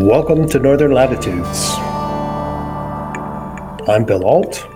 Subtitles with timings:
[0.00, 1.74] Welcome to Northern Latitudes.
[3.86, 4.66] I'm Bill Alt.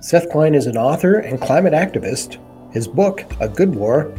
[0.00, 2.38] Seth Klein is an author and climate activist.
[2.72, 4.12] His book, A Good War,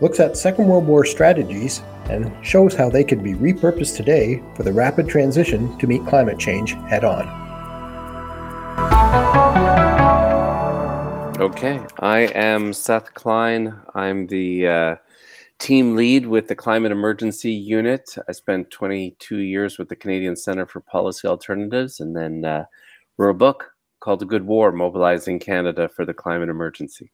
[0.00, 4.62] looks at Second World War strategies and shows how they can be repurposed today for
[4.62, 7.26] the rapid transition to meet climate change head on.
[11.40, 13.74] Okay, I am Seth Klein.
[13.96, 14.96] I'm the uh,
[15.62, 18.16] team lead with the Climate Emergency Unit.
[18.28, 22.64] I spent 22 years with the Canadian Centre for Policy Alternatives and then uh,
[23.16, 27.12] wrote a book called A Good War Mobilizing Canada for the Climate Emergency.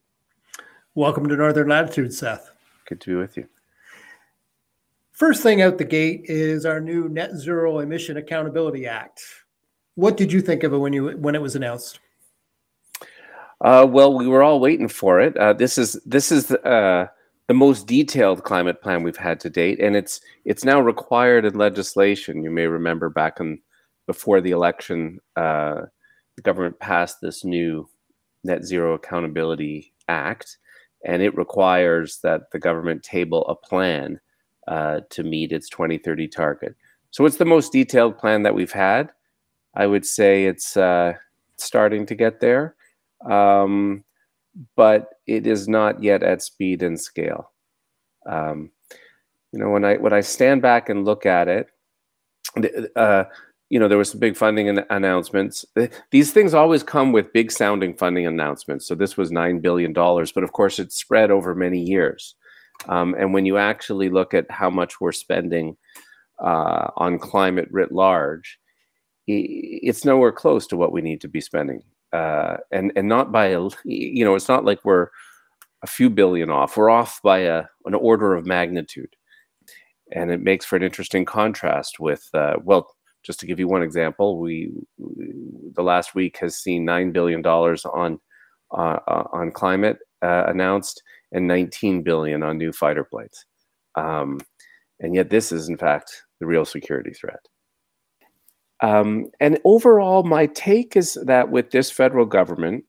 [0.95, 2.51] Welcome to Northern Latitude, Seth.
[2.87, 3.47] Good to be with you.
[5.13, 9.21] First thing out the gate is our new Net Zero Emission Accountability Act.
[9.97, 12.01] What did you think of it when you when it was announced?
[13.61, 15.37] Uh, well, we were all waiting for it.
[15.37, 17.09] Uh, this is this is uh,
[17.49, 21.57] the most detailed climate plan we've had to date, and it's it's now required in
[21.57, 22.43] legislation.
[22.43, 23.59] You may remember back in
[24.07, 25.83] before the election, uh,
[26.37, 27.89] the government passed this new
[28.45, 30.59] Net Zero Accountability Act,
[31.05, 34.21] and it requires that the government table a plan
[34.69, 36.77] uh, to meet its 2030 target.
[37.11, 39.11] So it's the most detailed plan that we've had.
[39.75, 41.15] I would say it's uh,
[41.57, 42.75] starting to get there.
[43.25, 44.05] Um,
[44.77, 47.53] but it is not yet at speed and scale.
[48.27, 48.71] Um,
[49.53, 51.69] you know, when I when I stand back and look at it,
[52.97, 53.25] uh,
[53.71, 55.65] you know, there was some big funding an- announcements.
[56.11, 58.87] These things always come with big sounding funding announcements.
[58.87, 62.35] So this was nine billion dollars, but of course, it's spread over many years.
[62.89, 65.77] Um, and when you actually look at how much we're spending
[66.39, 68.59] uh, on climate writ large,
[69.27, 73.47] it's nowhere close to what we need to be spending uh, and and not by
[73.47, 75.09] a you know it's not like we're
[75.83, 76.77] a few billion off.
[76.77, 79.15] We're off by a an order of magnitude,
[80.13, 82.95] and it makes for an interesting contrast with uh, well.
[83.25, 87.85] Just to give you one example, we the last week has seen nine billion dollars
[87.85, 88.19] on
[88.71, 91.03] uh, uh on climate uh, announced
[91.33, 93.45] and 19 billion on new fighter planes,
[93.97, 94.41] um,
[95.01, 97.41] and yet this is in fact the real security threat.
[98.81, 102.85] Um, and overall, my take is that with this federal government,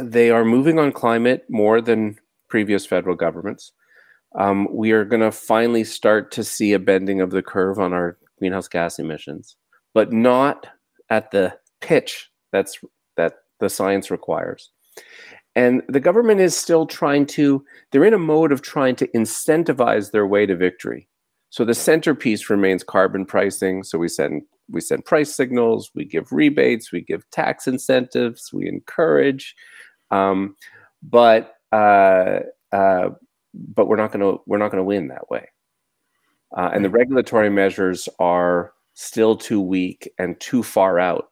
[0.00, 3.72] they are moving on climate more than previous federal governments.
[4.38, 7.92] Um, we are going to finally start to see a bending of the curve on
[7.92, 9.56] our greenhouse gas emissions,
[9.92, 10.66] but not
[11.10, 12.78] at the pitch that's
[13.16, 14.70] that the science requires.
[15.54, 20.10] And the government is still trying to, they're in a mode of trying to incentivize
[20.10, 21.08] their way to victory.
[21.50, 23.84] So the centerpiece remains carbon pricing.
[23.84, 28.68] So we send we send price signals, we give rebates, we give tax incentives, we
[28.68, 29.54] encourage,
[30.10, 30.56] um,
[31.02, 32.40] but uh,
[32.72, 33.10] uh,
[33.52, 35.48] but we're not going to we're not going to win that way.
[36.56, 41.30] Uh, and the regulatory measures are still too weak and too far out.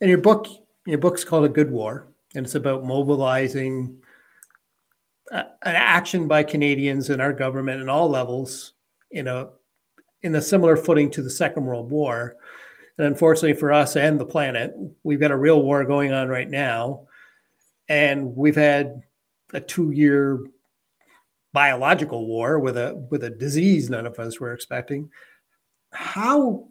[0.00, 0.46] And your book,
[0.86, 3.98] your book's called A Good War, and it's about mobilizing
[5.30, 8.72] uh, an action by Canadians and our government in all levels
[9.10, 9.50] in a
[10.22, 12.36] in a similar footing to the Second World War.
[12.96, 14.74] And unfortunately for us and the planet,
[15.04, 17.06] we've got a real war going on right now.
[17.88, 19.02] And we've had
[19.54, 20.40] a two year
[21.52, 25.10] biological war with a with a disease none of us were expecting.
[25.92, 26.68] How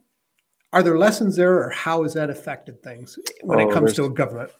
[0.73, 4.05] are there lessons there or how has that affected things when oh, it comes to
[4.05, 4.51] a government?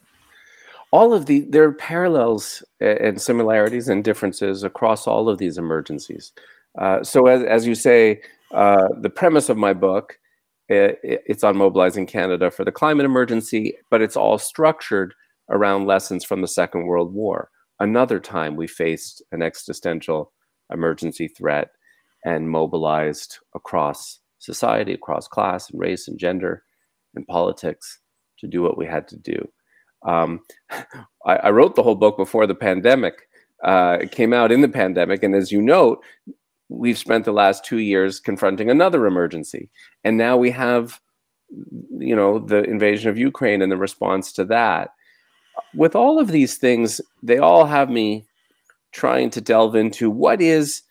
[0.90, 6.32] All of the there are parallels and similarities and differences across all of these emergencies.
[6.76, 8.20] Uh, so as, as you say,
[8.52, 10.18] uh, the premise of my book
[10.68, 15.14] it, it's on mobilizing Canada for the climate emergency, but it's all structured
[15.50, 17.50] around lessons from the Second World War.
[17.80, 20.32] Another time we faced an existential
[20.72, 21.70] emergency threat
[22.24, 26.64] and mobilized across society, across class and race and gender
[27.14, 28.00] and politics
[28.38, 29.48] to do what we had to do.
[30.06, 30.40] Um,
[31.26, 33.14] I, I, wrote the whole book before the pandemic.
[33.64, 36.04] Uh, it came out in the pandemic, and as you note,
[36.68, 39.70] we've spent the last two years confronting another emergency.
[40.04, 41.00] And now we have,
[41.98, 44.90] you know, the invasion of Ukraine and the response to that.
[45.74, 48.24] With all of these things, they all have me
[48.92, 50.82] trying to delve into what is,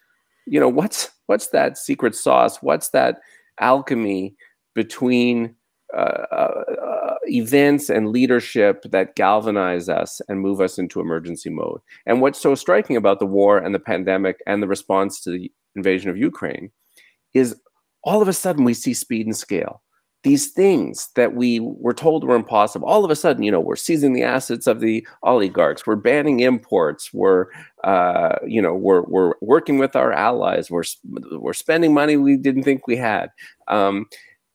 [0.46, 2.58] you know, what's what's that secret sauce?
[2.62, 3.20] What's that
[3.60, 4.36] alchemy
[4.74, 5.56] between
[5.94, 6.64] uh, uh,
[7.28, 11.80] events and leadership that galvanize us and move us into emergency mode.
[12.06, 15.52] And what's so striking about the war and the pandemic and the response to the
[15.78, 16.72] invasion of Ukraine
[17.34, 17.56] is
[18.04, 19.82] all of a sudden we see speed and scale.
[20.24, 23.76] these things that we were told were impossible all of a sudden you know we're
[23.76, 27.46] seizing the assets of the oligarchs we're banning imports we're
[27.84, 30.84] uh, you know we're, we're working with our allies we're
[31.44, 33.30] we're spending money we didn't think we had
[33.68, 34.06] um,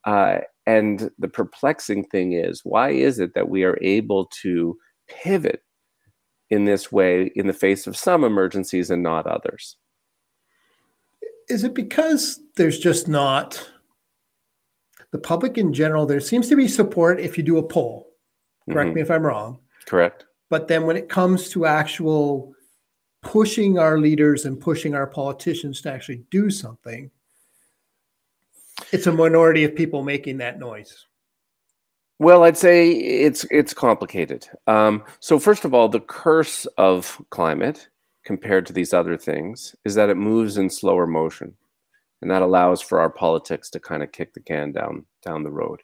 [0.05, 4.77] uh, and the perplexing thing is why is it that we are able to
[5.07, 5.61] pivot
[6.49, 9.77] in this way in the face of some emergencies and not others
[11.49, 13.69] is it because there's just not
[15.11, 18.09] the public in general, there seems to be support if you do a poll.
[18.69, 18.95] Correct mm-hmm.
[18.95, 19.59] me if I'm wrong.
[19.85, 20.25] Correct.
[20.49, 22.53] But then when it comes to actual
[23.21, 27.11] pushing our leaders and pushing our politicians to actually do something,
[28.91, 31.05] it's a minority of people making that noise.
[32.19, 34.47] Well, I'd say it's it's complicated.
[34.65, 37.89] Um, so first of all, the curse of climate
[38.23, 41.55] compared to these other things is that it moves in slower motion
[42.21, 45.51] and that allows for our politics to kind of kick the can down down the
[45.51, 45.81] road.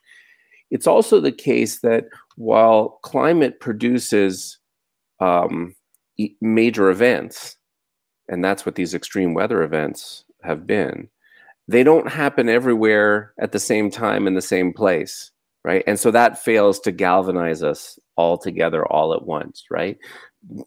[0.71, 2.05] It's also the case that
[2.37, 4.57] while climate produces
[5.19, 5.75] um,
[6.39, 7.57] major events,
[8.29, 11.09] and that's what these extreme weather events have been,
[11.67, 15.31] they don't happen everywhere at the same time in the same place,
[15.69, 15.83] right?
[15.85, 19.97] And so that fails to galvanize us all together all at once, right?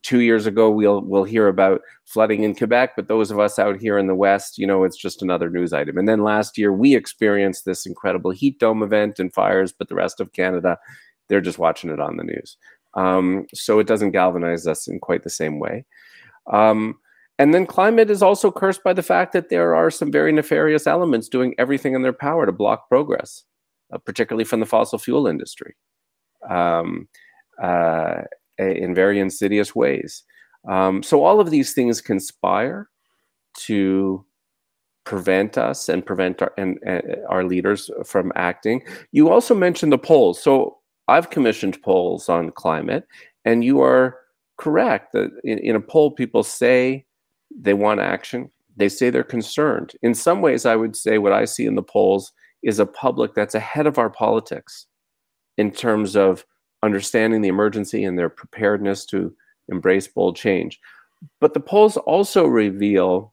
[0.02, 3.80] two years ago we'll we'll hear about flooding in Quebec, but those of us out
[3.80, 5.96] here in the West, you know, it's just another news item.
[5.96, 9.94] And then last year we experienced this incredible heat dome event and fires, but the
[9.94, 10.78] rest of Canada,
[11.28, 12.56] they're just watching it on the news.
[12.94, 15.86] Um, so it doesn't galvanize us in quite the same way.
[16.52, 16.98] Um,
[17.38, 20.86] and then climate is also cursed by the fact that there are some very nefarious
[20.86, 23.44] elements doing everything in their power to block progress,
[23.92, 25.74] uh, particularly from the fossil fuel industry.
[26.48, 27.08] Um,
[27.62, 28.22] uh,
[28.58, 30.24] in very insidious ways.
[30.68, 32.88] Um, so all of these things conspire
[33.58, 34.24] to
[35.04, 38.82] prevent us and prevent our and, and, our leaders from acting.
[39.10, 40.40] You also mentioned the polls.
[40.40, 40.78] So
[41.08, 43.06] I've commissioned polls on climate,
[43.44, 44.18] and you are
[44.58, 47.04] correct that in, in a poll, people say
[47.50, 48.50] they want action.
[48.76, 49.92] They say they're concerned.
[50.02, 53.34] In some ways, I would say what I see in the polls is a public
[53.34, 54.86] that's ahead of our politics
[55.58, 56.44] in terms of
[56.82, 59.34] understanding the emergency and their preparedness to
[59.68, 60.80] embrace bold change.
[61.40, 63.32] But the polls also reveal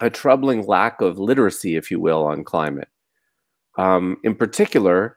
[0.00, 2.88] a troubling lack of literacy, if you will, on climate.
[3.78, 5.16] Um, in particular,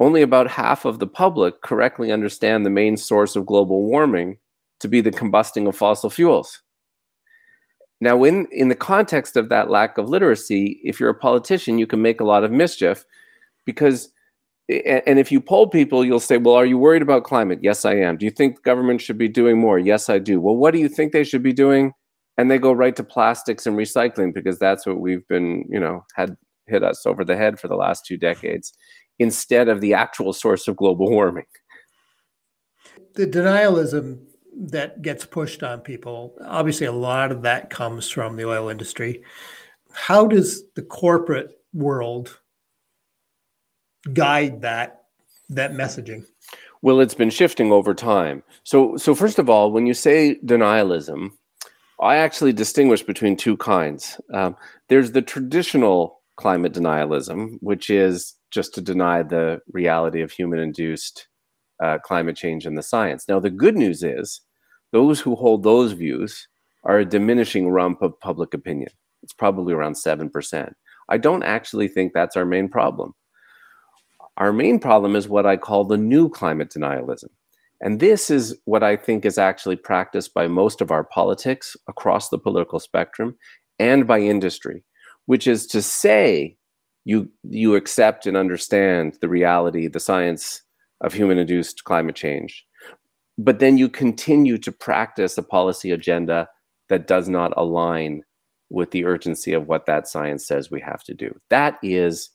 [0.00, 4.38] only about half of the public correctly understand the main source of global warming
[4.80, 6.62] to be the combusting of fossil fuels.
[8.04, 11.86] Now, in, in the context of that lack of literacy, if you're a politician, you
[11.86, 13.06] can make a lot of mischief
[13.64, 14.10] because
[14.68, 17.60] and if you poll people, you'll say, Well, are you worried about climate?
[17.62, 18.18] Yes, I am.
[18.18, 19.78] Do you think government should be doing more?
[19.78, 20.38] Yes, I do.
[20.38, 21.92] Well, what do you think they should be doing?
[22.36, 26.04] And they go right to plastics and recycling because that's what we've been, you know,
[26.14, 26.36] had
[26.66, 28.74] hit us over the head for the last two decades
[29.18, 31.46] instead of the actual source of global warming.
[33.14, 38.48] The denialism that gets pushed on people, obviously, a lot of that comes from the
[38.48, 39.22] oil industry.
[39.92, 42.38] How does the corporate world
[44.12, 45.04] guide that
[45.50, 46.24] that messaging?
[46.82, 48.42] Well, it's been shifting over time.
[48.64, 51.30] So, so first of all, when you say denialism,
[52.00, 54.20] I actually distinguish between two kinds.
[54.32, 54.56] Um,
[54.88, 61.26] there's the traditional climate denialism, which is just to deny the reality of human-induced
[61.84, 63.28] uh, climate change and the science.
[63.28, 64.40] Now, the good news is
[64.92, 66.48] those who hold those views
[66.84, 68.90] are a diminishing rump of public opinion.
[69.22, 70.72] It's probably around 7%.
[71.10, 73.14] I don't actually think that's our main problem.
[74.38, 77.28] Our main problem is what I call the new climate denialism.
[77.80, 82.30] And this is what I think is actually practiced by most of our politics across
[82.30, 83.36] the political spectrum
[83.78, 84.84] and by industry,
[85.26, 86.56] which is to say
[87.04, 90.62] you, you accept and understand the reality, the science
[91.00, 92.66] of human induced climate change,
[93.38, 96.48] but then you continue to practice a policy agenda
[96.88, 98.22] that does not align
[98.70, 101.38] with the urgency of what that science says we have to do.
[101.50, 102.30] That is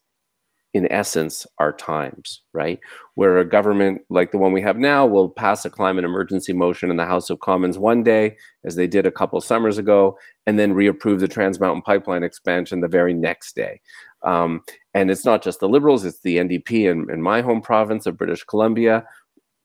[0.73, 2.79] in essence, our times, right?
[3.15, 6.91] Where a government like the one we have now will pass a climate emergency motion
[6.91, 10.59] in the House of Commons one day, as they did a couple summers ago, and
[10.59, 13.81] then reapprove the Trans Mountain Pipeline expansion the very next day.
[14.23, 14.61] Um,
[14.93, 18.17] and it's not just the Liberals, it's the NDP in, in my home province of
[18.17, 19.05] British Columbia,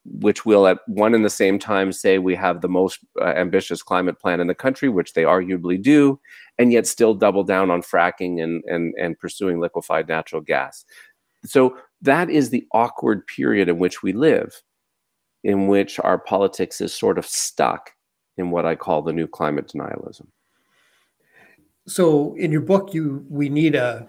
[0.04, 3.82] which will at one and the same time say we have the most uh, ambitious
[3.82, 6.20] climate plan in the country, which they arguably do,
[6.58, 10.84] and yet still double down on fracking and, and, and pursuing liquefied natural gas.
[11.44, 14.62] So that is the awkward period in which we live,
[15.42, 17.90] in which our politics is sort of stuck
[18.36, 20.26] in what I call the new climate denialism.
[21.86, 24.08] So in your book, you we need a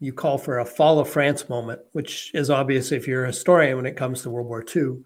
[0.00, 3.76] you call for a fall of France moment, which is obvious if you're a historian
[3.76, 4.98] when it comes to World War II.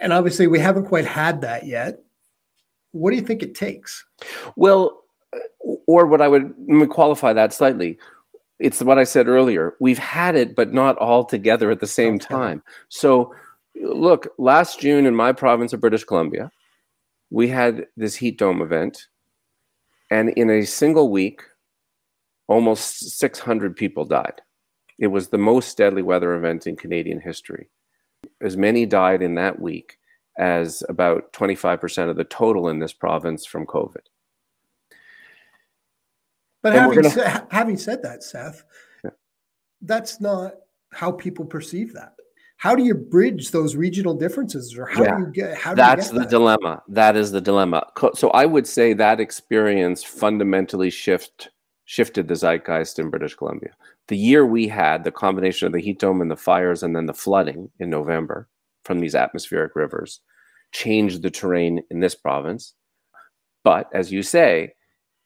[0.00, 2.00] And obviously, we haven't quite had that yet.
[2.92, 4.04] What do you think it takes?
[4.56, 5.04] Well,
[5.86, 6.54] or what I would
[6.90, 7.98] qualify that slightly.
[8.58, 9.74] It's what I said earlier.
[9.80, 12.26] We've had it, but not all together at the same okay.
[12.26, 12.62] time.
[12.88, 13.34] So,
[13.80, 16.50] look, last June in my province of British Columbia,
[17.30, 19.06] we had this heat dome event.
[20.10, 21.42] And in a single week,
[22.48, 24.42] almost 600 people died.
[24.98, 27.68] It was the most deadly weather event in Canadian history.
[28.42, 29.98] As many died in that week
[30.38, 34.06] as about 25% of the total in this province from COVID.
[36.62, 37.10] But having, gonna...
[37.10, 38.64] sa- having said that, Seth,
[39.04, 39.10] yeah.
[39.82, 40.54] that's not
[40.92, 42.14] how people perceive that.
[42.56, 45.16] How do you bridge those regional differences, or how yeah.
[45.16, 45.56] do you get?
[45.56, 46.28] How that's get the that?
[46.28, 46.82] dilemma.
[46.88, 47.86] That is the dilemma.
[48.14, 51.48] So I would say that experience fundamentally shift
[51.90, 53.72] shifted the zeitgeist in British Columbia.
[54.06, 57.06] The year we had the combination of the heat dome and the fires and then
[57.06, 58.48] the flooding in November
[58.84, 60.20] from these atmospheric rivers
[60.70, 62.74] changed the terrain in this province.
[63.64, 64.74] But as you say,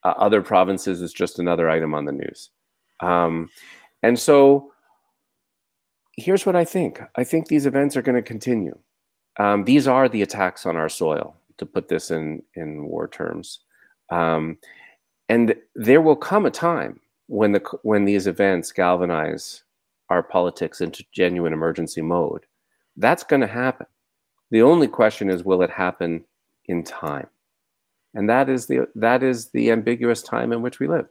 [0.03, 2.49] uh, other provinces is just another item on the news.
[2.99, 3.51] Um,
[4.01, 4.71] and so
[6.17, 8.75] here's what I think I think these events are going to continue.
[9.37, 13.59] Um, these are the attacks on our soil, to put this in, in war terms.
[14.09, 14.57] Um,
[15.29, 19.63] and there will come a time when the when these events galvanize
[20.09, 22.45] our politics into genuine emergency mode.
[22.97, 23.87] That's going to happen.
[24.51, 26.23] The only question is, will it happen
[26.65, 27.27] in time?
[28.13, 31.07] And that is the that is the ambiguous time in which we live.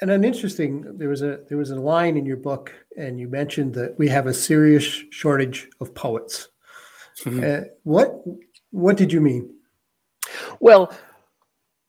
[0.00, 3.28] And an interesting there was a there was a line in your book, and you
[3.28, 6.48] mentioned that we have a serious shortage of poets.
[7.24, 7.62] Mm-hmm.
[7.62, 8.22] Uh, what
[8.70, 9.54] what did you mean?
[10.60, 10.92] Well,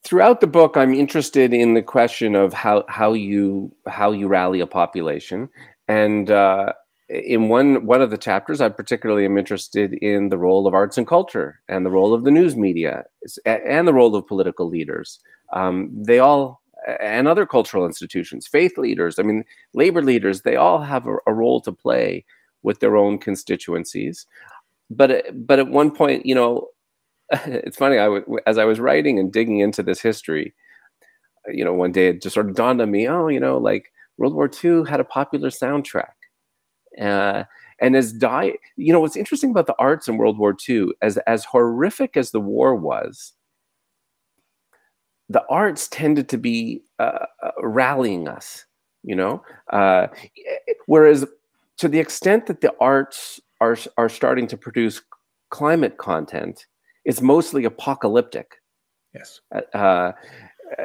[0.03, 4.59] throughout the book i'm interested in the question of how how you how you rally
[4.59, 5.49] a population.
[5.87, 6.73] And uh,
[7.09, 10.97] in one one of the chapters i particularly am interested in the role of arts
[10.97, 13.05] and culture and the role of the news media
[13.45, 15.19] and the role of political leaders.
[15.53, 16.61] Um, they all
[17.01, 21.33] and other cultural institutions faith leaders i mean labor leaders they all have a, a
[21.33, 22.23] role to play
[22.63, 24.25] with their own constituencies.
[24.89, 26.67] But but at one point you know
[27.45, 27.97] it's funny.
[27.97, 30.53] I w- as I was writing and digging into this history,
[31.47, 33.07] you know, one day it just sort of dawned on me.
[33.07, 36.13] Oh, you know, like World War II had a popular soundtrack,
[36.99, 37.43] uh,
[37.79, 41.17] and as die, you know, what's interesting about the arts in World War II, as
[41.19, 43.33] as horrific as the war was,
[45.29, 48.65] the arts tended to be uh, uh rallying us.
[49.03, 50.07] You know, uh,
[50.87, 51.25] whereas
[51.77, 55.01] to the extent that the arts are are starting to produce
[55.51, 56.65] climate content
[57.09, 58.61] it's mostly apocalyptic.
[59.15, 59.41] Yes.
[59.53, 60.11] Uh, uh,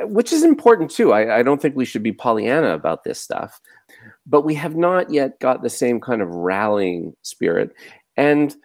[0.05, 1.13] which is important too.
[1.13, 3.61] I, I, don't think we should be Pollyanna about this stuff,
[4.27, 7.75] but we have not yet got the same kind of rallying spirit.
[8.17, 8.57] And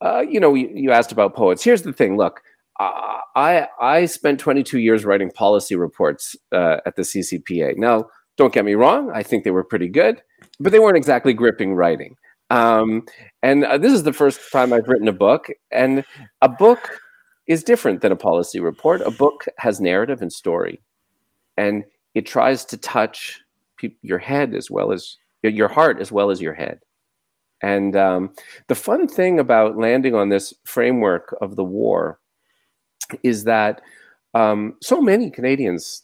[0.00, 1.62] uh, you know, you, you, asked about poets.
[1.62, 2.16] Here's the thing.
[2.16, 2.40] Look,
[2.80, 7.76] uh, I I spent 22 years writing policy reports uh, at the CCPA.
[7.76, 8.06] Now,
[8.38, 9.10] don't get me wrong.
[9.14, 10.22] I think they were pretty good,
[10.58, 12.16] but they weren't exactly gripping writing.
[12.52, 13.06] Um,
[13.42, 16.04] and uh, this is the first time I've written a book, and
[16.42, 17.00] a book
[17.46, 19.00] is different than a policy report.
[19.00, 20.82] A book has narrative and story,
[21.56, 21.82] and
[22.14, 23.40] it tries to touch
[23.78, 26.80] pe- your head as well as your heart as well as your head.
[27.62, 28.34] And um,
[28.68, 32.20] the fun thing about landing on this framework of the war
[33.22, 33.80] is that
[34.34, 36.02] um, so many Canadians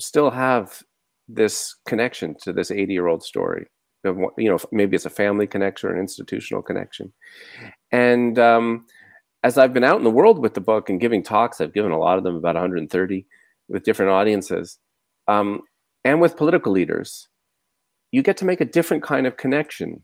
[0.00, 0.82] still have
[1.28, 3.68] this connection to this 80 year old story
[4.04, 7.12] you know maybe it's a family connection or an institutional connection.
[7.90, 8.86] And um,
[9.44, 11.92] as i've been out in the world with the book and giving talks i've given
[11.92, 13.26] a lot of them about 130
[13.68, 14.78] with different audiences
[15.28, 15.60] um,
[16.04, 17.28] and with political leaders
[18.10, 20.02] you get to make a different kind of connection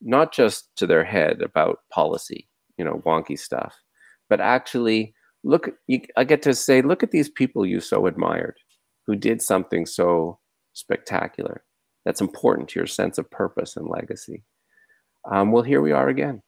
[0.00, 3.74] not just to their head about policy you know wonky stuff
[4.28, 8.56] but actually look you, i get to say look at these people you so admired
[9.06, 10.38] who did something so
[10.74, 11.62] spectacular
[12.08, 14.42] that's important to your sense of purpose and legacy.
[15.30, 16.40] Um, well, here we are again.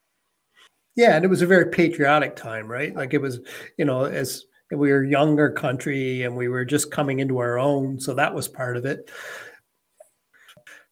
[0.97, 2.97] Yeah, and it was a very patriotic time, right?
[2.97, 3.41] Like it was,
[3.77, 7.59] you know, as we were a younger country and we were just coming into our
[7.59, 9.11] own, so that was part of it.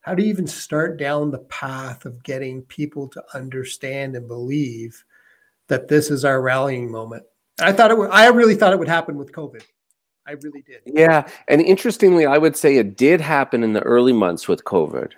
[0.02, 5.02] How do you even start down the path of getting people to understand and believe
[5.68, 7.22] that this is our rallying moment?
[7.58, 9.62] I thought it would, I really thought it would happen with COVID.
[10.28, 10.82] I really did.
[10.84, 11.26] Yeah.
[11.48, 15.12] And interestingly, I would say it did happen in the early months with COVID.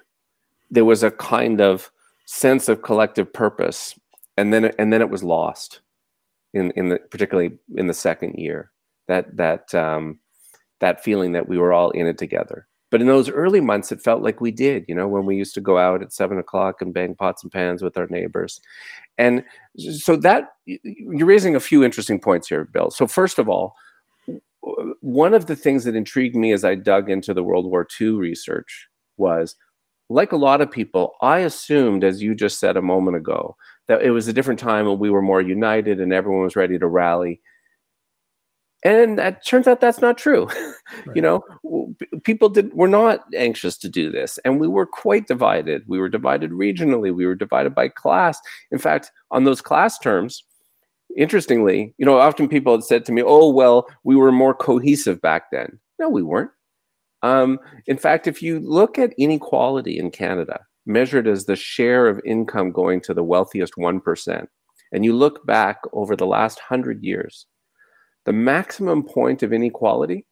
[0.71, 1.91] There was a kind of
[2.27, 3.99] sense of collective purpose,
[4.37, 5.81] and then and then it was lost
[6.55, 8.71] in in the particularly in the second year.
[9.09, 10.21] That that um,
[10.79, 12.69] that feeling that we were all in it together.
[12.91, 15.55] But in those early months, it felt like we did, you know, when we used
[15.55, 18.61] to go out at seven o'clock and bang pots and pans with our neighbors.
[19.17, 19.45] And
[19.77, 22.91] so that you're raising a few interesting points here, Bill.
[22.91, 23.77] So, first of all,
[25.01, 28.11] one of the things that intrigued me as I dug into the World War II
[28.11, 29.57] research was
[30.09, 34.03] like a lot of people, I assumed, as you just said a moment ago, that
[34.03, 36.87] it was a different time when we were more united and everyone was ready to
[36.87, 37.41] rally.
[38.85, 40.49] And that turns out that's not true.
[41.07, 41.15] Right.
[41.15, 41.45] you know,
[42.25, 45.85] people did were not anxious to do this, and we were quite divided.
[45.87, 47.15] We were divided regionally.
[47.15, 48.41] We were divided by class.
[48.73, 50.43] In fact, on those class terms,
[51.17, 55.21] interestingly, you know, often people had said to me, "Oh, well, we were more cohesive
[55.21, 56.51] back then." No, we weren't.
[57.23, 62.21] Um, in fact, if you look at inequality in Canada, measured as the share of
[62.25, 64.47] income going to the wealthiest 1%,
[64.93, 67.47] and you look back over the last 100 years,
[68.25, 70.27] the maximum point of inequality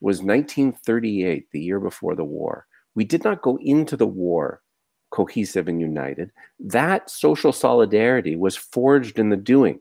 [0.00, 2.66] was 1938, the year before the war.
[2.94, 4.62] We did not go into the war
[5.10, 6.30] cohesive and united.
[6.58, 9.80] That social solidarity was forged in the doing.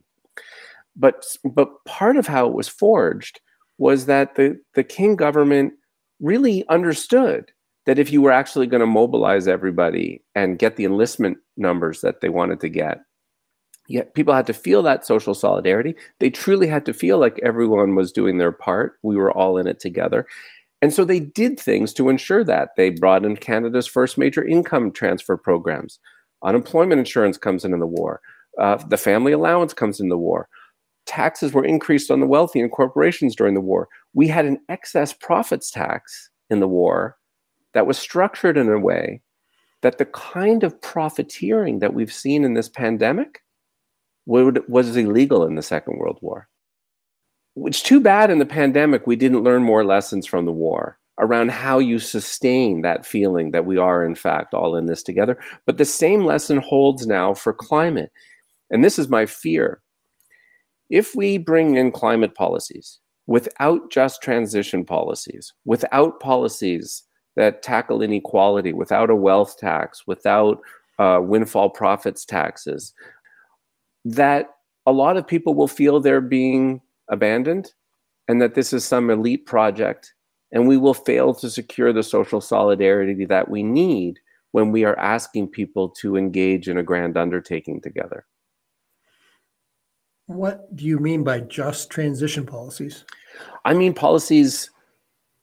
[0.96, 3.39] But, but part of how it was forged
[3.77, 5.74] was that the, the King government
[6.20, 7.51] really understood
[7.86, 12.22] that if you were actually going to mobilize everybody and get the enlistment numbers that
[12.22, 13.00] they wanted to get,
[13.88, 15.96] yet people had to feel that social solidarity.
[16.20, 18.94] They truly had to feel like everyone was doing their part.
[19.03, 20.27] We were all in it together.
[20.82, 22.70] And so they did things to ensure that.
[22.77, 26.00] They brought in Canada's first major income transfer programs.
[26.44, 28.22] Unemployment insurance comes in in the war.
[28.60, 30.48] Uh, the family allowance comes in the war.
[31.06, 33.88] Taxes were increased on the wealthy and corporations during the war.
[34.14, 37.18] We had an excess profits tax in the war
[37.74, 39.22] that was structured in a way
[39.82, 43.44] that the kind of profiteering that we've seen in this pandemic
[44.26, 46.48] would, was illegal in the Second World War.
[47.58, 51.50] It's too bad in the pandemic we didn't learn more lessons from the war around
[51.50, 55.40] how you sustain that feeling that we are, in fact, all in this together.
[55.66, 58.12] But the same lesson holds now for climate.
[58.70, 59.82] And this is my fear.
[60.90, 67.04] If we bring in climate policies without just transition policies, without policies
[67.36, 70.60] that tackle inequality, without a wealth tax, without
[70.98, 72.94] uh, windfall profits taxes,
[74.06, 74.50] that
[74.86, 77.72] a lot of people will feel they're being abandoned
[78.28, 80.13] and that this is some elite project
[80.52, 84.20] and we will fail to secure the social solidarity that we need
[84.52, 88.26] when we are asking people to engage in a grand undertaking together.
[90.28, 93.06] What do you mean by just transition policies?
[93.66, 94.70] I mean policies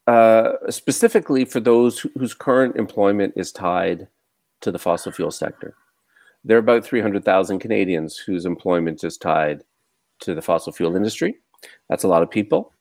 [0.07, 4.07] uh, specifically for those whose current employment is tied
[4.61, 5.75] to the fossil fuel sector.
[6.45, 9.63] There are about 300,000 Canadians whose employment is tied
[10.21, 11.37] to the fossil fuel industry.
[11.89, 12.73] That's a lot of people.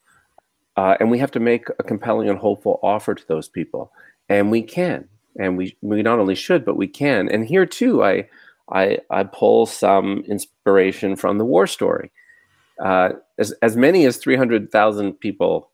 [0.76, 3.90] Uh, and we have to make a compelling and hopeful offer to those people.
[4.28, 5.08] And we can.
[5.38, 7.30] And we, we not only should, but we can.
[7.30, 8.28] And here too, I,
[8.72, 12.10] I, I pull some inspiration from the war story.
[12.82, 15.70] Uh, as, as many as 300,000 people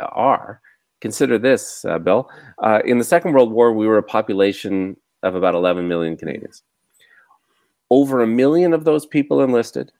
[0.00, 0.60] are,
[1.00, 2.28] consider this, uh, Bill.
[2.62, 6.62] Uh, in the Second World War, we were a population of about 11 million Canadians.
[7.90, 9.92] Over a million of those people enlisted.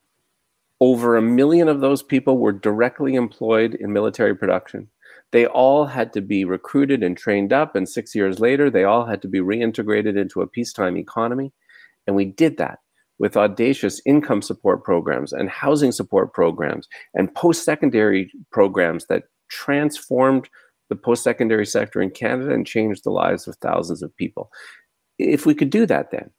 [0.81, 4.89] Over a million of those people were directly employed in military production.
[5.33, 9.05] They all had to be recruited and trained up, and six years later, they all
[9.05, 11.53] had to be reintegrated into a peacetime economy.
[12.07, 12.79] And we did that
[13.19, 20.49] with audacious income support programs and housing support programs and post secondary programs that transformed
[20.89, 24.51] the post secondary sector in Canada and changed the lives of thousands of people.
[25.19, 26.31] If we could do that, then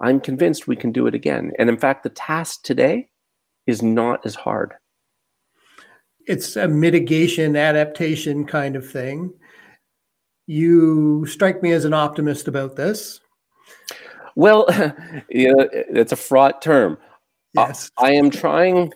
[0.00, 1.52] I'm convinced we can do it again.
[1.58, 3.08] And in fact, the task today
[3.66, 4.74] is not as hard.
[6.26, 9.32] It's a mitigation, adaptation kind of thing.
[10.46, 13.20] You strike me as an optimist about this.
[14.36, 14.66] Well,
[15.28, 16.98] you know, it's a fraught term.
[17.54, 17.90] Yes.
[17.98, 18.92] I am trying.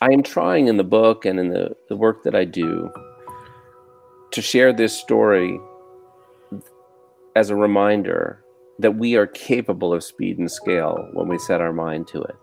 [0.00, 2.90] I am trying in the book and in the, the work that I do
[4.32, 5.58] to share this story
[7.36, 8.44] as a reminder
[8.78, 12.36] that we are capable of speed and scale when we set our mind to it.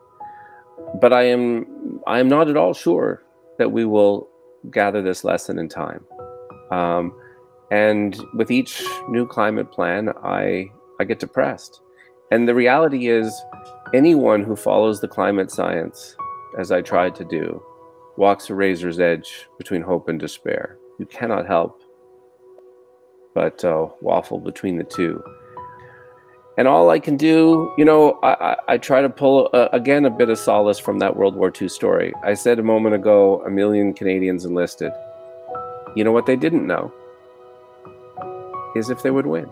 [0.99, 3.23] But I am I am not at all sure
[3.57, 4.27] that we will
[4.69, 6.03] gather this lesson in time.
[6.71, 7.13] Um,
[7.71, 11.81] and with each new climate plan, I I get depressed.
[12.31, 13.33] And the reality is,
[13.93, 16.15] anyone who follows the climate science,
[16.57, 17.61] as I tried to do,
[18.17, 20.77] walks a razor's edge between hope and despair.
[20.99, 21.81] You cannot help
[23.33, 25.23] but uh, waffle between the two
[26.57, 30.05] and all I can do, you know, I, I, I try to pull uh, again
[30.05, 32.13] a bit of solace from that World War II story.
[32.23, 34.91] I said a moment ago, a million Canadians enlisted.
[35.95, 36.93] you know what they didn't know
[38.75, 39.49] is if they would win.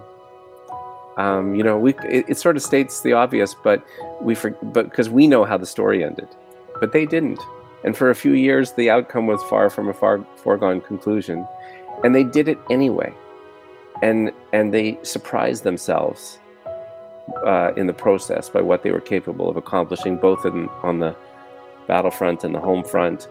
[1.17, 3.83] Um, you know, we it, it, sort of states the obvious, but
[4.21, 6.29] we for, but because we know how the story ended,
[6.79, 7.41] but they didn't.
[7.83, 11.45] And for a few years, the outcome was far from a far foregone conclusion,
[12.03, 13.13] and they did it anyway,
[14.01, 16.39] and and they surprised themselves
[17.45, 21.15] uh, in the process by what they were capable of accomplishing, both in, on the
[21.87, 23.27] battlefront and the home front.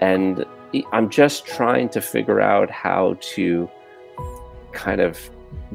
[0.00, 0.44] And
[0.92, 3.70] I'm just trying to figure out how to
[4.76, 5.18] kind of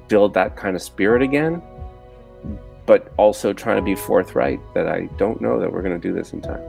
[0.07, 1.61] build that kind of spirit again,
[2.85, 6.13] but also trying to be forthright that I don't know that we're going to do
[6.13, 6.61] this in time.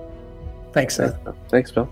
[0.73, 1.19] Thanks, Seth.
[1.49, 1.89] Thanks, Bill.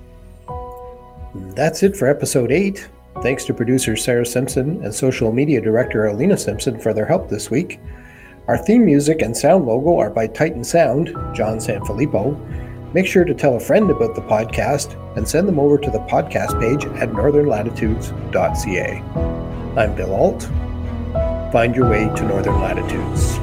[1.55, 2.89] That's it for episode eight.
[3.23, 7.51] Thanks to producer Sarah Simpson and social media director Alina Simpson for their help this
[7.51, 7.79] week.
[8.49, 12.35] Our theme music and sound logo are by Titan Sound, John Sanfilippo.
[12.95, 16.01] Make sure to tell a friend about the podcast and send them over to the
[16.01, 19.40] podcast page at northernlatitudes.ca.
[19.77, 20.43] I'm Bill Alt.
[21.53, 23.39] Find your way to northern latitudes.